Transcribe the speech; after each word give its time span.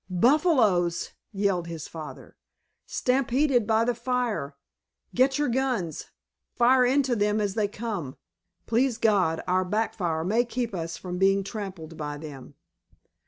"Buffaloes!" 0.09 1.11
yelled 1.31 1.67
his 1.67 1.87
father. 1.87 2.35
"Stampeded 2.87 3.67
by 3.67 3.85
the 3.85 3.93
fire! 3.93 4.55
Get 5.13 5.37
your 5.37 5.47
guns—fire 5.47 6.83
into 6.85 7.15
them 7.15 7.39
as 7.39 7.53
they 7.53 7.67
come—please 7.67 8.97
God 8.97 9.43
our 9.45 9.63
back 9.63 9.93
fire 9.93 10.23
may 10.23 10.43
keep 10.43 10.73
us 10.73 10.97
from 10.97 11.19
being 11.19 11.43
trampled 11.43 11.97
by 11.97 12.17
them!" 12.17 12.55